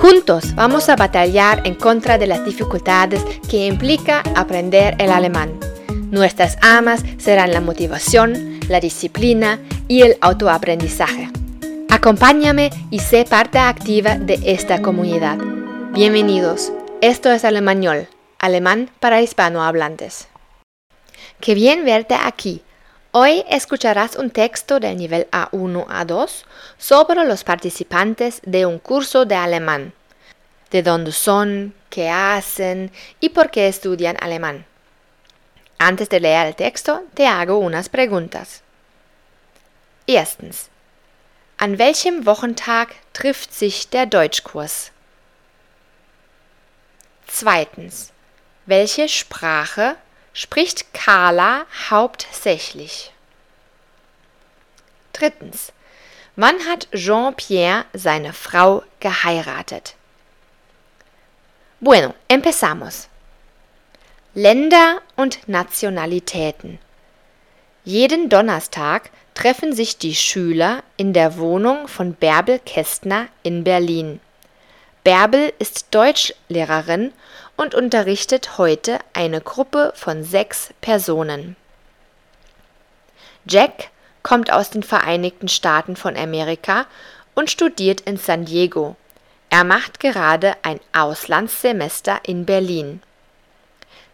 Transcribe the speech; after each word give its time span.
Juntos 0.00 0.54
vamos 0.54 0.88
a 0.88 0.96
batallar 0.96 1.66
en 1.66 1.74
contra 1.74 2.18
de 2.18 2.26
las 2.26 2.44
dificultades 2.44 3.24
que 3.48 3.66
implica 3.66 4.22
aprender 4.34 4.94
el 4.98 5.10
alemán. 5.10 5.58
Nuestras 6.10 6.58
amas 6.60 7.02
serán 7.18 7.52
la 7.52 7.60
motivación, 7.60 8.60
la 8.68 8.78
disciplina 8.78 9.58
y 9.88 10.02
el 10.02 10.18
autoaprendizaje. 10.20 11.30
Acompáñame 11.88 12.70
y 12.90 12.98
sé 12.98 13.24
parte 13.24 13.58
activa 13.58 14.16
de 14.16 14.38
esta 14.44 14.82
comunidad. 14.82 15.38
Bienvenidos. 15.92 16.72
Esto 17.00 17.32
es 17.32 17.44
Alemañol, 17.44 18.06
alemán 18.38 18.90
para 19.00 19.22
hispanohablantes. 19.22 20.28
Qué 21.40 21.54
bien 21.54 21.84
verte 21.84 22.14
aquí. 22.14 22.62
Hoy 23.18 23.46
escucharás 23.48 24.16
un 24.16 24.28
texto 24.28 24.78
del 24.78 24.98
nivel 24.98 25.26
A1 25.30 25.86
a 25.88 26.04
2 26.04 26.44
sobre 26.76 27.24
los 27.24 27.44
participantes 27.44 28.42
de 28.44 28.66
un 28.66 28.78
curso 28.78 29.24
de 29.24 29.34
alemán, 29.34 29.94
de 30.70 30.82
dónde 30.82 31.12
son, 31.12 31.72
qué 31.88 32.10
hacen 32.10 32.92
y 33.18 33.30
por 33.30 33.50
qué 33.50 33.68
estudian 33.68 34.18
alemán. 34.20 34.66
Antes 35.78 36.10
de 36.10 36.20
leer 36.20 36.48
el 36.48 36.56
texto, 36.56 37.04
te 37.14 37.26
hago 37.26 37.56
unas 37.56 37.88
preguntas. 37.88 38.62
Erstens. 40.06 40.68
An 41.56 41.78
welchem 41.78 42.26
Wochentag 42.26 42.96
trifft 43.14 43.50
sich 43.50 43.88
der 43.88 44.04
Deutschkurs? 44.04 44.92
Zweitens. 47.26 48.12
Welche 48.66 49.08
Sprache 49.08 49.96
spricht 50.36 50.92
Carla 50.92 51.64
hauptsächlich? 51.88 53.10
Drittens. 55.14 55.72
Wann 56.36 56.56
hat 56.68 56.88
Jean-Pierre 56.92 57.86
seine 57.94 58.34
Frau 58.34 58.82
geheiratet? 59.00 59.94
Bueno, 61.80 62.12
empezamos. 62.28 63.08
Länder 64.34 65.00
und 65.16 65.48
Nationalitäten. 65.48 66.78
Jeden 67.84 68.28
Donnerstag 68.28 69.10
treffen 69.32 69.72
sich 69.72 69.96
die 69.96 70.14
Schüler 70.14 70.82
in 70.98 71.14
der 71.14 71.38
Wohnung 71.38 71.88
von 71.88 72.12
Bärbel 72.12 72.58
Kästner 72.58 73.28
in 73.42 73.64
Berlin. 73.64 74.20
Bärbel 75.02 75.54
ist 75.58 75.94
Deutschlehrerin 75.94 77.14
und 77.56 77.74
unterrichtet 77.74 78.58
heute 78.58 78.98
eine 79.12 79.40
Gruppe 79.40 79.92
von 79.94 80.24
sechs 80.24 80.70
Personen. 80.80 81.56
Jack 83.46 83.90
kommt 84.22 84.52
aus 84.52 84.70
den 84.70 84.82
Vereinigten 84.82 85.48
Staaten 85.48 85.96
von 85.96 86.16
Amerika 86.16 86.86
und 87.34 87.50
studiert 87.50 88.00
in 88.02 88.16
San 88.16 88.44
Diego. 88.44 88.96
Er 89.50 89.64
macht 89.64 90.00
gerade 90.00 90.54
ein 90.62 90.80
Auslandssemester 90.92 92.20
in 92.24 92.44
Berlin. 92.44 93.00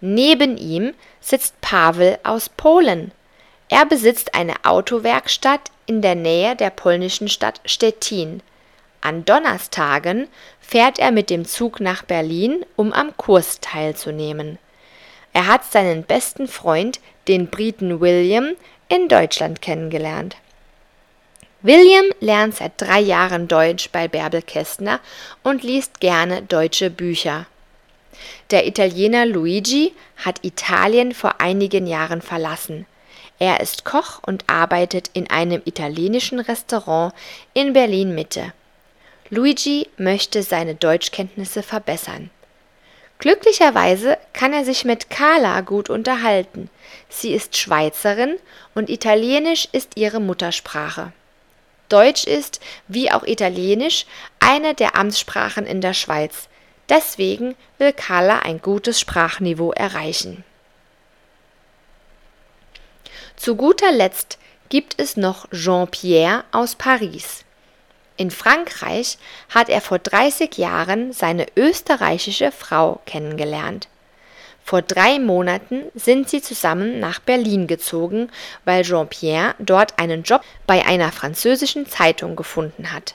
Neben 0.00 0.58
ihm 0.58 0.92
sitzt 1.20 1.58
Pavel 1.62 2.18
aus 2.22 2.50
Polen. 2.50 3.12
Er 3.70 3.86
besitzt 3.86 4.34
eine 4.34 4.54
Autowerkstatt 4.64 5.70
in 5.86 6.02
der 6.02 6.14
Nähe 6.14 6.54
der 6.56 6.68
polnischen 6.68 7.28
Stadt 7.28 7.60
Stettin. 7.64 8.42
An 9.04 9.26
Donnerstagen 9.26 10.28
fährt 10.62 10.98
er 10.98 11.10
mit 11.10 11.28
dem 11.28 11.44
Zug 11.44 11.78
nach 11.78 12.04
Berlin, 12.04 12.64
um 12.74 12.90
am 12.90 13.14
Kurs 13.18 13.60
teilzunehmen. 13.60 14.58
Er 15.34 15.46
hat 15.46 15.70
seinen 15.70 16.04
besten 16.04 16.48
Freund, 16.48 17.00
den 17.28 17.48
Briten 17.48 18.00
William, 18.00 18.52
in 18.88 19.08
Deutschland 19.08 19.60
kennengelernt. 19.60 20.36
William 21.60 22.06
lernt 22.20 22.54
seit 22.54 22.80
drei 22.80 23.00
Jahren 23.00 23.46
Deutsch 23.46 23.90
bei 23.92 24.08
Bärbel 24.08 24.40
Kästner 24.40 25.00
und 25.42 25.62
liest 25.62 26.00
gerne 26.00 26.40
deutsche 26.40 26.88
Bücher. 26.88 27.44
Der 28.50 28.66
Italiener 28.66 29.26
Luigi 29.26 29.92
hat 30.24 30.42
Italien 30.46 31.12
vor 31.12 31.42
einigen 31.42 31.86
Jahren 31.86 32.22
verlassen. 32.22 32.86
Er 33.38 33.60
ist 33.60 33.84
Koch 33.84 34.22
und 34.24 34.44
arbeitet 34.46 35.10
in 35.12 35.28
einem 35.28 35.60
italienischen 35.66 36.40
Restaurant 36.40 37.12
in 37.52 37.74
Berlin 37.74 38.14
Mitte. 38.14 38.54
Luigi 39.34 39.88
möchte 39.96 40.44
seine 40.44 40.76
Deutschkenntnisse 40.76 41.64
verbessern. 41.64 42.30
Glücklicherweise 43.18 44.16
kann 44.32 44.52
er 44.52 44.64
sich 44.64 44.84
mit 44.84 45.10
Carla 45.10 45.60
gut 45.62 45.90
unterhalten. 45.90 46.70
Sie 47.08 47.32
ist 47.32 47.56
Schweizerin 47.56 48.36
und 48.76 48.90
Italienisch 48.90 49.66
ist 49.72 49.96
ihre 49.96 50.20
Muttersprache. 50.20 51.12
Deutsch 51.88 52.24
ist, 52.24 52.60
wie 52.86 53.10
auch 53.10 53.24
Italienisch, 53.24 54.06
eine 54.38 54.72
der 54.74 54.96
Amtssprachen 54.96 55.66
in 55.66 55.80
der 55.80 55.94
Schweiz. 55.94 56.48
Deswegen 56.88 57.56
will 57.78 57.92
Carla 57.92 58.40
ein 58.40 58.62
gutes 58.62 59.00
Sprachniveau 59.00 59.72
erreichen. 59.72 60.44
Zu 63.36 63.56
guter 63.56 63.90
Letzt 63.90 64.38
gibt 64.68 64.94
es 65.00 65.16
noch 65.16 65.50
Jean-Pierre 65.50 66.44
aus 66.52 66.76
Paris. 66.76 67.43
In 68.16 68.30
Frankreich 68.30 69.18
hat 69.48 69.68
er 69.68 69.80
vor 69.80 69.98
30 69.98 70.56
Jahren 70.56 71.12
seine 71.12 71.46
österreichische 71.56 72.52
Frau 72.52 73.00
kennengelernt. 73.06 73.88
Vor 74.64 74.80
drei 74.80 75.18
Monaten 75.18 75.82
sind 75.94 76.30
sie 76.30 76.40
zusammen 76.40 76.98
nach 76.98 77.18
Berlin 77.18 77.66
gezogen, 77.66 78.30
weil 78.64 78.82
Jean-Pierre 78.82 79.54
dort 79.58 79.98
einen 79.98 80.22
Job 80.22 80.42
bei 80.66 80.86
einer 80.86 81.12
französischen 81.12 81.86
Zeitung 81.86 82.34
gefunden 82.34 82.90
hat. 82.90 83.14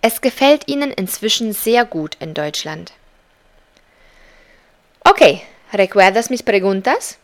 Es 0.00 0.20
gefällt 0.20 0.66
ihnen 0.66 0.90
inzwischen 0.90 1.52
sehr 1.52 1.84
gut 1.84 2.16
in 2.18 2.34
Deutschland. 2.34 2.92
Okay, 5.04 5.42
¿recuerdas 5.72 6.30
mis 6.30 6.42
preguntas? 6.42 7.18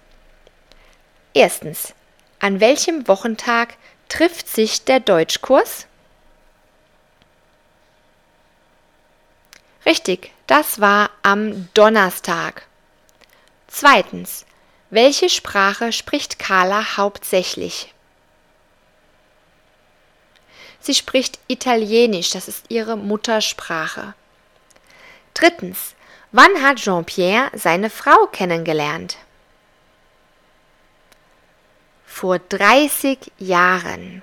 Erstens, 1.34 1.94
an 2.38 2.60
welchem 2.60 3.08
Wochentag 3.08 3.74
trifft 4.08 4.48
sich 4.48 4.84
der 4.84 5.00
Deutschkurs? 5.00 5.88
Richtig, 9.88 10.32
das 10.47 10.82
war 10.82 11.09
am 11.22 11.71
Donnerstag. 11.72 12.66
Zweitens, 13.69 14.44
welche 14.91 15.31
Sprache 15.31 15.93
spricht 15.93 16.38
Carla 16.38 16.99
hauptsächlich? 16.99 17.94
Sie 20.78 20.94
spricht 20.94 21.38
Italienisch, 21.47 22.28
das 22.28 22.48
ist 22.48 22.66
ihre 22.69 22.98
Muttersprache. 22.98 24.12
Drittens, 25.32 25.94
wann 26.32 26.62
hat 26.62 26.77
Jean-Pierre 26.77 27.50
seine 27.54 27.88
Frau 27.88 28.27
kennengelernt? 28.27 29.16
Vor 32.04 32.38
30 32.38 33.32
Jahren. 33.38 34.21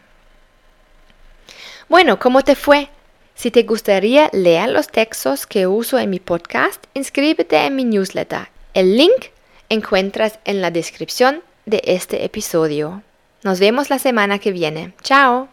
Bueno, 1.89 2.17
¿cómo 2.17 2.43
te 2.43 2.55
fue? 2.55 2.87
Si 3.35 3.51
te 3.51 3.63
gustaría 3.63 4.29
leer 4.31 4.69
los 4.69 4.87
textos 4.87 5.45
que 5.45 5.67
uso 5.67 5.99
en 5.99 6.09
mi 6.09 6.19
podcast, 6.19 6.81
inscríbete 6.93 7.57
en 7.57 7.75
mi 7.75 7.83
newsletter. 7.83 8.47
El 8.73 8.95
link 8.95 9.25
encuentras 9.67 10.39
en 10.45 10.61
la 10.61 10.71
descripción 10.71 11.43
de 11.65 11.81
este 11.83 12.23
episodio. 12.23 13.03
Nos 13.43 13.59
vemos 13.59 13.89
la 13.89 13.99
semana 13.99 14.39
que 14.39 14.53
viene. 14.53 14.93
Chao. 15.03 15.49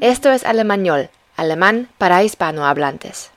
Esto 0.00 0.32
es 0.32 0.44
Alemañol, 0.44 1.08
alemán 1.36 1.88
para 1.98 2.24
hispanohablantes. 2.24 3.30